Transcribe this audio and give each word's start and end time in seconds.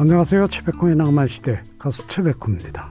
안녕하세요. 0.00 0.46
최백호의 0.48 0.96
낭만시대 0.96 1.62
가수 1.78 2.06
최백호입니다. 2.06 2.88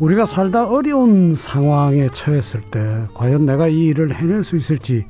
우리가 0.00 0.26
살다 0.26 0.68
어려운 0.68 1.36
상황에 1.36 2.08
처했을 2.08 2.60
때 2.60 3.06
과연 3.14 3.46
내가 3.46 3.68
이 3.68 3.86
일을 3.86 4.16
해낼 4.16 4.42
수 4.42 4.56
있을지 4.56 5.06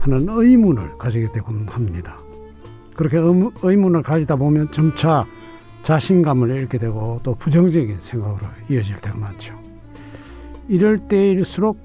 하는 0.00 0.26
의문을 0.28 0.98
가지게 0.98 1.30
되곤 1.32 1.66
합니다. 1.68 2.18
그렇게 2.94 3.18
의문을 3.62 4.02
가지다 4.02 4.36
보면 4.36 4.72
점차 4.72 5.26
자신감을 5.82 6.50
잃게 6.56 6.78
되고 6.78 7.20
또 7.22 7.34
부정적인 7.34 7.98
생각으로 8.00 8.46
이어질 8.68 9.00
때가 9.00 9.16
많죠. 9.16 9.58
이럴 10.68 10.98
때일수록 10.98 11.78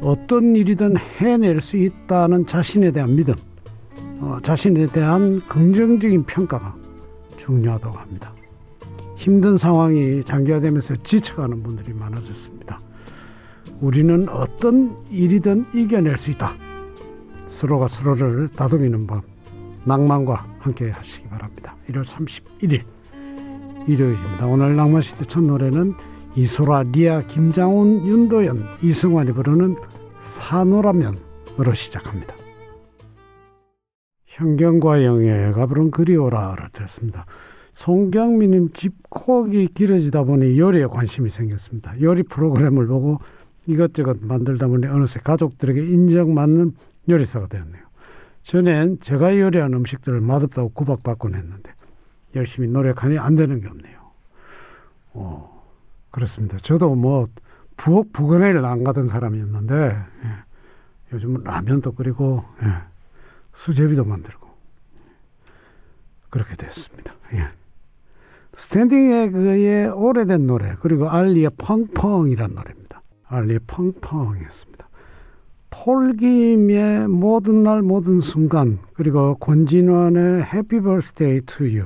어떤 0.00 0.54
일이든 0.54 0.96
해낼 0.96 1.60
수 1.60 1.76
있다는 1.76 2.46
자신에 2.46 2.92
대한 2.92 3.16
믿음, 3.16 3.34
어, 4.20 4.38
자신에 4.42 4.86
대한 4.86 5.40
긍정적인 5.48 6.24
평가가 6.24 6.76
중요하다고 7.36 7.96
합니다. 7.96 8.32
힘든 9.16 9.56
상황이 9.56 10.22
장기화되면서 10.22 10.96
지쳐가는 11.02 11.62
분들이 11.62 11.92
많아졌습니다. 11.92 12.80
우리는 13.80 14.28
어떤 14.28 14.96
일이든 15.10 15.66
이겨낼 15.74 16.16
수 16.18 16.30
있다. 16.30 16.67
서로가 17.48 17.88
서로를 17.88 18.48
다독이는 18.48 19.06
밤, 19.06 19.22
낭만과 19.84 20.46
함께 20.58 20.90
하시기 20.90 21.28
바랍니다. 21.28 21.76
1월 21.88 22.04
31일 22.04 22.82
일요일입니다. 23.86 24.46
오늘 24.46 24.76
낭만시대 24.76 25.24
첫 25.24 25.42
노래는 25.42 25.94
이소라, 26.36 26.84
리아, 26.92 27.22
김장훈, 27.22 28.06
윤도현, 28.06 28.62
이승환이 28.82 29.32
부르는 29.32 29.76
사노라면으로 30.20 31.72
시작합니다. 31.74 32.34
현경과 34.26 35.04
영애가 35.04 35.66
부른 35.66 35.90
그리워라를 35.90 36.68
들었습니다. 36.72 37.24
송경민님 37.74 38.72
집콕이 38.72 39.68
길어지다 39.68 40.24
보니 40.24 40.58
요리에 40.58 40.86
관심이 40.86 41.30
생겼습니다. 41.30 42.00
요리 42.00 42.22
프로그램을 42.22 42.86
보고 42.86 43.18
이것저것 43.66 44.18
만들다 44.20 44.68
보니 44.68 44.86
어느새 44.86 45.20
가족들에게 45.20 45.80
인정받는 45.80 46.74
요리사가 47.08 47.46
되었네요. 47.46 47.82
전엔 48.42 49.00
제가 49.00 49.38
요리한 49.38 49.74
음식들을 49.74 50.20
맛없다고 50.20 50.70
구박받곤 50.70 51.34
했는데 51.34 51.72
열심히 52.34 52.68
노력하니 52.68 53.18
안 53.18 53.34
되는 53.34 53.60
게 53.60 53.68
없네요. 53.68 53.98
어, 55.12 55.64
그렇습니다. 56.10 56.58
저도 56.58 56.94
뭐 56.94 57.28
부엌 57.76 58.12
부근에를 58.12 58.64
안 58.64 58.84
가던 58.84 59.08
사람이었는데 59.08 59.74
예, 59.74 60.28
요즘은 61.12 61.44
라면도 61.44 61.92
끓이고 61.92 62.44
예, 62.62 62.74
수제비도 63.52 64.04
만들고 64.04 64.48
그렇게 66.30 66.56
됐습니다. 66.56 67.14
예. 67.34 67.48
스탠딩 68.56 69.12
에그의 69.12 69.88
오래된 69.90 70.46
노래 70.46 70.74
그리고 70.80 71.08
알리의 71.08 71.50
펑펑이란 71.58 72.54
노래입니다. 72.54 73.02
알리의 73.26 73.60
펑펑이었습니다. 73.66 74.87
폴김의 75.70 77.08
모든 77.08 77.62
날 77.62 77.82
모든 77.82 78.20
순간 78.20 78.78
그리고 78.94 79.34
권진원의 79.36 80.44
Happy 80.44 80.80
Birthday 80.80 81.42
to 81.42 81.68
You 81.70 81.84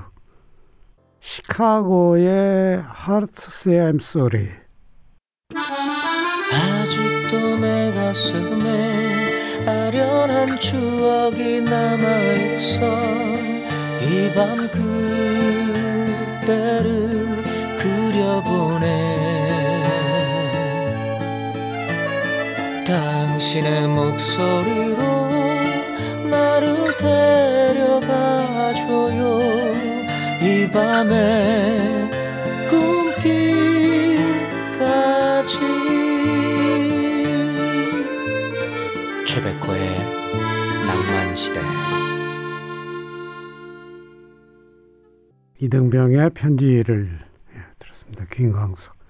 시카고의 1.21 2.83
하트 2.85 3.51
세 3.51 3.73
I'm 3.73 4.01
sorry 4.01 4.49
아직도 5.55 7.59
내 7.61 7.93
가슴에 7.93 9.67
아련한 9.67 10.59
추억이 10.59 11.61
남아 11.61 12.23
있어. 12.55 12.87
이 14.03 14.35
밤 14.35 14.69
그 14.71 14.83
그때를 16.43 17.43
그려보네 17.79 19.32
당신의 22.87 23.89
목소리로 23.89 25.31
나를 26.31 26.97
데려가줘요 26.97 28.43
이 30.43 30.69
밤에 30.73 32.11
꿈길까지 32.71 34.23
최백호의 39.27 39.99
낭만시대 40.87 41.61
이등병의 45.63 46.31
편지를 46.31 47.21
예, 47.55 47.61
들었습니다. 47.79 48.25
김광석. 48.33 49.02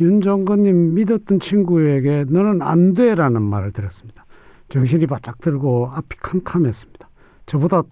윤정근님 0.00 0.94
믿었던 0.94 1.40
친구에게 1.40 2.24
너는 2.28 2.62
안 2.62 2.94
돼라는 2.94 3.42
말을 3.42 3.72
들었습니다. 3.72 4.24
정신이 4.68 5.06
바짝 5.06 5.40
들고 5.40 5.88
앞이 5.88 6.16
캄캄했습니다. 6.18 7.08
저보다 7.46 7.82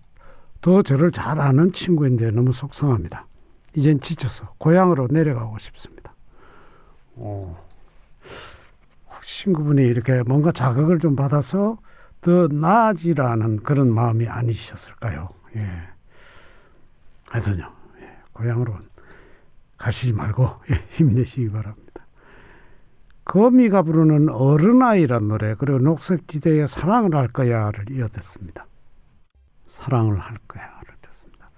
더 0.61 0.83
저를 0.83 1.11
잘 1.11 1.39
아는 1.39 1.73
친구인데 1.73 2.31
너무 2.31 2.53
속상합니다. 2.53 3.27
이젠 3.75 4.01
지쳐서 4.01 4.55
고향으로 4.59 5.09
내려가고 5.11 5.59
싶습니다. 5.59 6.15
어, 7.17 7.57
친구분이 9.23 9.83
이렇게 9.87 10.23
뭔가 10.23 10.53
자극을 10.53 10.99
좀 10.99 11.17
받아서 11.17 11.79
더 12.21 12.49
나아지라는 12.49 13.63
그런 13.63 13.93
마음이 13.95 14.27
아니셨을까요? 14.27 15.29
예. 15.57 15.69
하여튼요. 17.29 17.73
고향으로 18.33 18.77
가시지 19.77 20.13
말고 20.13 20.49
예, 20.71 20.75
힘내시기 20.93 21.51
바랍니다. 21.51 21.90
거미가 23.31 23.83
부르는 23.83 24.29
어른아이란 24.29 25.29
노래 25.29 25.55
그리고 25.57 25.79
녹색지대의 25.79 26.67
사랑을 26.67 27.15
할 27.15 27.29
거야를 27.29 27.89
이어듣습니다. 27.89 28.67
사랑을 29.69 30.19
할 30.19 30.37
거야를 30.49 30.95
듣습니다. 31.01 31.49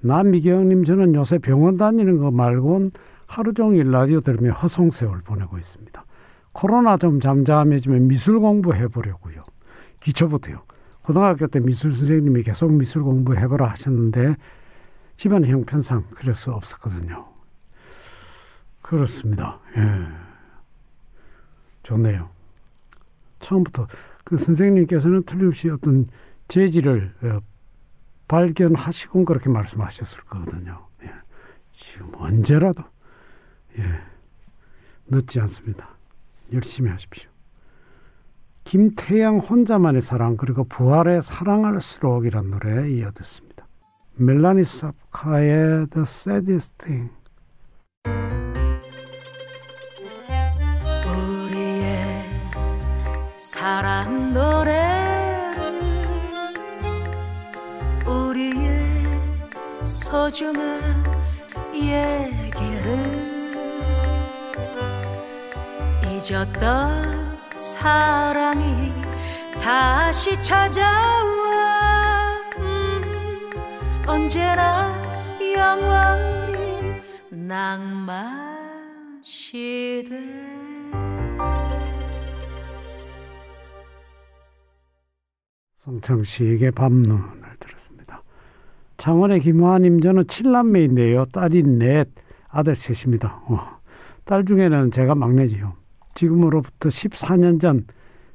남미경님 0.00 0.84
저는 0.84 1.14
요새 1.14 1.38
병원 1.38 1.76
다니는 1.76 2.18
거 2.18 2.32
말곤 2.32 2.90
하루 3.28 3.52
종일 3.52 3.92
라디오 3.92 4.18
들으며 4.18 4.50
허송세월 4.54 5.20
보내고 5.20 5.56
있습니다. 5.56 6.04
코로나 6.50 6.96
좀 6.96 7.20
잠잠해지면 7.20 8.08
미술 8.08 8.40
공부해 8.40 8.88
보려고요. 8.88 9.44
기초부터요. 10.00 10.62
고등학교 11.02 11.46
때 11.46 11.60
미술 11.60 11.92
선생님이 11.92 12.42
계속 12.42 12.72
미술 12.72 13.04
공부해보라 13.04 13.66
하셨는데 13.66 14.34
집안 15.16 15.44
형편상 15.44 16.02
그럴 16.10 16.34
수 16.34 16.50
없었거든요. 16.50 17.24
그렇습니다. 18.82 19.60
예. 19.76 20.29
좋네요. 21.90 22.30
처음부터 23.40 23.86
그 24.24 24.38
선생님께서는 24.38 25.24
틀림없이 25.24 25.68
어떤 25.70 26.06
재질을 26.46 27.12
어, 27.22 27.40
발견하시고 28.28 29.24
그렇게 29.24 29.48
말씀하셨을 29.48 30.20
거거든요. 30.20 30.86
예. 31.02 31.12
지금 31.72 32.12
언제라도 32.14 32.84
예. 33.78 34.00
늦지 35.08 35.40
않습니다. 35.40 35.88
열심히 36.52 36.90
하십시오. 36.90 37.28
김태양 38.62 39.38
혼자만의 39.38 40.02
사랑 40.02 40.36
그리고 40.36 40.62
부활의 40.64 41.22
사랑할수록이란 41.22 42.50
노래 42.50 42.88
이어듣습니다. 42.88 43.66
멜라니 44.14 44.64
사카의 44.64 45.88
The 45.88 46.02
Saddest 46.02 46.74
Thing 46.78 47.10
사랑 53.40 54.34
노래를 54.34 54.76
우리의 58.06 59.86
소중한 59.86 61.02
얘기를 61.72 62.84
잊었던 66.04 67.38
사랑이 67.56 68.92
다시 69.62 70.34
찾아와. 70.42 70.90
언제나 74.06 74.94
영원히 75.56 77.00
낭만 77.30 78.28
시대 79.22 80.18
송창식의 85.80 86.72
밤눈을 86.72 87.56
들었습니다. 87.58 88.22
창원의 88.98 89.40
김화님 89.40 90.00
저는 90.00 90.26
칠남매인데요. 90.26 91.24
딸이 91.26 91.62
넷, 91.62 92.06
아들 92.48 92.76
셋입니다. 92.76 93.42
어. 93.46 93.78
딸 94.24 94.44
중에는 94.44 94.90
제가 94.90 95.14
막내지요. 95.14 95.72
지금으로부터 96.14 96.90
14년 96.90 97.58
전 97.58 97.86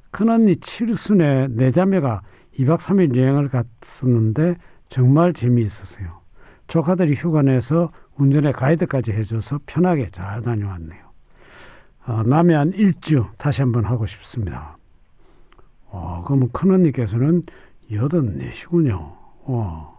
큰언니 0.10 0.56
칠순의 0.56 1.50
네 1.52 1.70
자매가 1.70 2.24
2박 2.58 2.80
3일 2.80 3.16
여행을 3.16 3.50
갔었는데 3.50 4.56
정말 4.90 5.34
재미있었어요. 5.34 6.22
조카들이 6.68 7.14
휴가 7.14 7.44
내서 7.44 7.92
운전에 8.16 8.54
가이드까지 8.54 9.12
해줘서 9.12 9.60
편하게 9.68 10.10
잘 10.10 10.42
다녀왔네요. 10.42 11.06
어, 12.08 12.24
남해안 12.24 12.74
일주 12.74 13.26
다시 13.38 13.62
한번 13.62 13.86
하고 13.86 14.08
싶습니다. 14.08 14.78
어, 15.96 16.22
그러면 16.26 16.50
큰언니께서는 16.52 17.42
여든 17.90 18.38
네시군요. 18.38 19.16
어. 19.46 19.96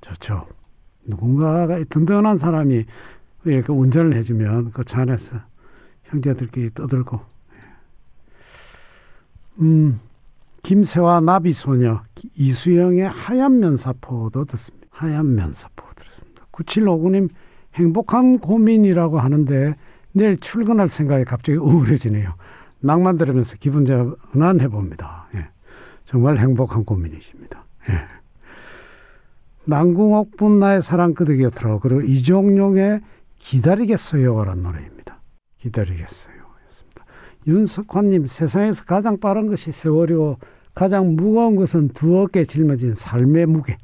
좋죠. 0.00 0.48
누군가가 1.04 1.84
든든한 1.84 2.38
사람이 2.38 2.84
이렇게 3.44 3.72
운전을 3.72 4.16
해주면 4.16 4.72
그 4.72 4.82
차 4.84 5.02
안에서 5.02 5.36
형제들끼리 6.04 6.74
떠들고. 6.74 7.20
음, 9.60 10.00
김세화 10.64 11.20
나비소녀 11.20 12.02
이수영의 12.34 13.08
하얀 13.08 13.60
면사포도 13.60 14.44
듣습니다. 14.46 14.88
하얀 14.90 15.36
면사포 15.36 15.84
들었습니다. 15.94 16.46
9759님 16.50 17.28
행복한 17.74 18.40
고민이라고 18.40 19.20
하는데 19.20 19.76
내일 20.12 20.36
출근할 20.38 20.88
생각이 20.88 21.24
갑자기 21.24 21.58
우울해지네요. 21.58 22.34
낭만 22.80 23.18
들으면서 23.18 23.56
기분 23.58 23.84
전환해 23.84 24.68
봅니다. 24.68 25.28
예. 25.34 25.48
정말 26.06 26.38
행복한 26.38 26.84
고민이십니다. 26.84 27.64
예. 27.90 27.94
남궁옥분 29.66 30.58
나의 30.58 30.82
사랑 30.82 31.14
그대 31.14 31.36
곁으로 31.36 31.80
그리고 31.80 32.00
이종용의 32.00 33.00
기다리겠어요라는 33.38 34.62
노래입니다. 34.62 35.20
기다리겠어요. 35.58 36.34
였습니다. 36.66 37.04
윤석환님 37.46 38.26
세상에서 38.26 38.84
가장 38.84 39.20
빠른 39.20 39.48
것이 39.48 39.72
세월이고 39.72 40.38
가장 40.74 41.14
무거운 41.16 41.56
것은 41.56 41.88
두 41.88 42.20
어깨 42.20 42.44
짊어진 42.44 42.94
삶의 42.94 43.46
무게. 43.46 43.76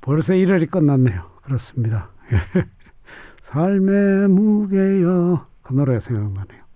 벌써 0.00 0.32
1월이 0.34 0.70
끝났네요. 0.70 1.22
그렇습니다. 1.42 2.10
삶의 3.42 4.28
무게요. 4.28 5.46
그 5.62 5.74
노래가 5.74 6.00
생각나네요. 6.00 6.67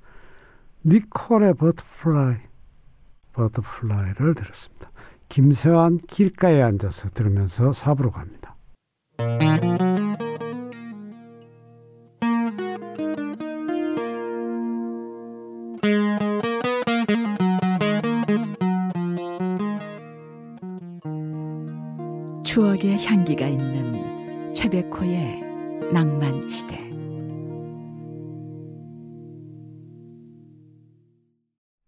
니콜의 0.85 1.55
버터플라이, 1.55 2.37
버터플라이를 3.33 4.35
들었습니다. 4.35 4.91
김세환 5.29 5.99
길가에 6.09 6.61
앉아서 6.61 7.09
들으면서 7.11 7.73
사부로 7.73 8.11
갑니다. 8.11 8.57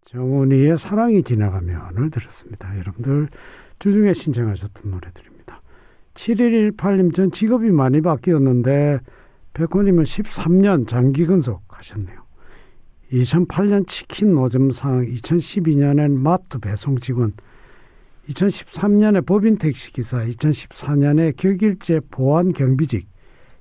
정훈이의 0.05 0.77
사랑이 0.77 1.23
지나가면을 1.23 2.09
들었습니다. 2.09 2.77
여러분들 2.79 3.27
주중에 3.79 4.13
신청하셨던 4.13 4.91
노래들입니다. 4.91 5.61
7118님 6.13 7.13
전 7.13 7.31
직업이 7.31 7.69
많이 7.71 8.01
바뀌었는데 8.01 8.99
백호님은 9.53 10.03
13년 10.03 10.87
장기 10.87 11.25
근속 11.25 11.63
하셨네요. 11.67 12.23
2008년 13.11 13.87
치킨 13.87 14.33
노점상, 14.33 15.05
2012년엔 15.05 16.17
마트 16.17 16.59
배송 16.59 16.97
직원, 16.97 17.33
2013년에 18.29 19.25
법인 19.25 19.57
택시 19.57 19.93
기사, 19.93 20.23
2014년에 20.25 21.35
격일제 21.35 22.01
보안 22.09 22.51
경비직, 22.53 23.07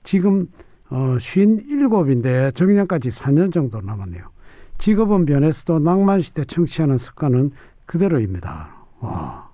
지금 0.02 0.46
어, 0.88 1.16
57인데 1.16 2.54
정년까지 2.54 3.10
4년 3.10 3.52
정도 3.52 3.80
남았네요. 3.80 4.33
직업은 4.84 5.24
변했어도 5.24 5.78
낭만시대 5.78 6.44
청취하는 6.44 6.98
습관은 6.98 7.52
그대로입니다. 7.86 8.68
와. 9.00 9.50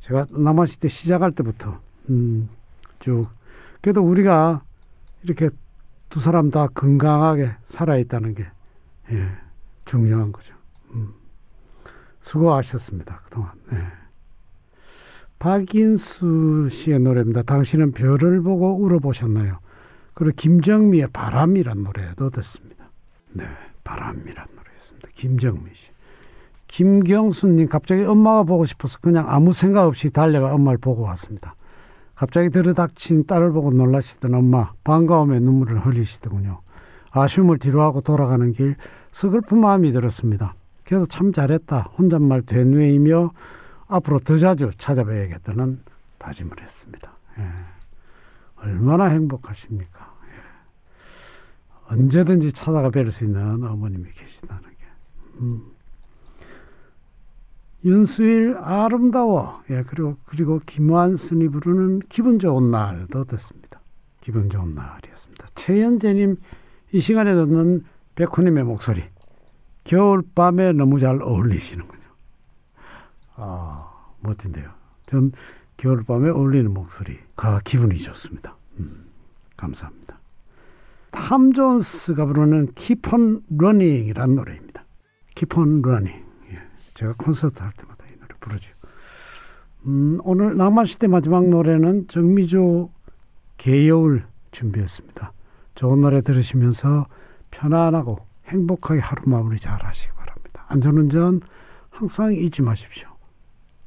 제가 0.00 0.26
낭만시대 0.28 0.86
시작할 0.86 1.32
때부터, 1.32 1.80
음, 2.10 2.46
쭉. 2.98 3.26
그래도 3.80 4.02
우리가 4.02 4.62
이렇게 5.22 5.48
두 6.10 6.20
사람 6.20 6.50
다 6.50 6.66
건강하게 6.66 7.52
살아있다는 7.68 8.34
게, 8.34 8.48
예, 9.12 9.30
중요한 9.86 10.30
거죠. 10.30 10.54
음. 10.90 11.14
수고하셨습니다. 12.20 13.22
그동안. 13.24 13.52
예. 13.72 13.82
박인수 15.38 16.68
씨의 16.70 16.98
노래입니다. 16.98 17.44
당신은 17.44 17.92
별을 17.92 18.42
보고 18.42 18.76
울어보셨나요? 18.76 19.58
그리고 20.12 20.36
김정미의 20.36 21.08
바람이란 21.14 21.82
노래도 21.82 22.28
듣습니다. 22.28 22.90
네. 23.30 23.46
바람이란 23.84 24.46
노래였습니다. 24.56 25.08
김정미 25.14 25.70
씨. 25.74 25.90
김경수님 26.66 27.68
갑자기 27.68 28.04
엄마가 28.04 28.44
보고 28.44 28.64
싶어서 28.64 28.98
그냥 29.00 29.28
아무 29.28 29.52
생각 29.52 29.86
없이 29.86 30.10
달려가 30.10 30.54
엄마를 30.54 30.78
보고 30.78 31.02
왔습니다. 31.02 31.56
갑자기 32.14 32.50
들이닥친 32.50 33.26
딸을 33.26 33.52
보고 33.52 33.70
놀라시던 33.70 34.34
엄마 34.34 34.72
반가움에 34.84 35.40
눈물을 35.40 35.84
흘리시더군요. 35.84 36.60
아쉬움을 37.10 37.58
뒤로하고 37.58 38.02
돌아가는 38.02 38.52
길 38.52 38.76
서글픈 39.10 39.58
마음이 39.58 39.90
들었습니다. 39.92 40.54
그래도 40.84 41.06
참 41.06 41.32
잘했다. 41.32 41.92
혼잣말 41.98 42.42
되뇌이며 42.42 43.30
앞으로 43.88 44.20
더 44.20 44.38
자주 44.38 44.70
찾아뵈야겠다는 44.76 45.80
다짐을 46.18 46.60
했습니다. 46.60 47.12
예. 47.38 47.44
얼마나 48.56 49.06
행복하십니까? 49.06 50.09
언제든지 51.90 52.52
찾아가 52.52 52.90
뵐 52.90 53.10
수 53.10 53.24
있는 53.24 53.64
어머님이 53.64 54.10
계시다는 54.12 54.62
게. 54.62 54.86
음. 55.40 55.72
윤수일 57.84 58.56
아름다워. 58.58 59.62
예, 59.70 59.82
그리고, 59.86 60.16
그리고 60.24 60.60
김완순이 60.64 61.48
부르는 61.48 62.00
기분 62.08 62.38
좋은 62.38 62.70
날도 62.70 63.24
듣습니다. 63.24 63.80
기분 64.20 64.50
좋은 64.50 64.74
날이었습니다. 64.74 65.48
최현재 65.54 66.12
님, 66.14 66.36
이 66.92 67.00
시간에 67.00 67.34
듣는 67.34 67.84
백호님의 68.14 68.64
목소리. 68.64 69.02
겨울밤에 69.84 70.72
너무 70.72 70.98
잘 70.98 71.20
어울리시는군요. 71.22 72.00
아, 73.36 73.90
멋진데요. 74.20 74.70
전 75.06 75.32
겨울밤에 75.78 76.28
어울리는 76.28 76.72
목소리가 76.72 77.60
기분이 77.64 77.98
좋습니다. 77.98 78.54
음, 78.78 79.06
감사합니다. 79.56 80.19
탐 81.10 81.52
존스가 81.52 82.26
부르는 82.26 82.72
Keep 82.74 83.12
on 83.12 83.42
Running이라는 83.56 84.34
노래입니다. 84.34 84.84
Keep 85.34 85.58
on 85.58 85.82
Running. 85.84 86.24
예, 86.50 86.54
제가 86.94 87.14
콘서트 87.18 87.62
할 87.62 87.72
때마다 87.72 88.04
이 88.06 88.18
노래 88.18 88.34
부르죠. 88.40 88.74
음, 89.86 90.18
오늘 90.24 90.56
낭만시대 90.56 91.06
마지막 91.06 91.48
노래는 91.48 92.08
정미조 92.08 92.90
개여울 93.56 94.24
준비했습니다. 94.52 95.32
좋은 95.74 96.00
노래 96.00 96.20
들으시면서 96.20 97.06
편안하고 97.50 98.18
행복하게 98.46 99.00
하루 99.00 99.22
마무리 99.26 99.58
잘 99.58 99.84
하시기 99.84 100.12
바랍니다. 100.14 100.64
안전운전 100.68 101.40
항상 101.90 102.32
잊지 102.34 102.62
마십시오. 102.62 103.08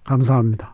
감사합니다. 0.03 0.72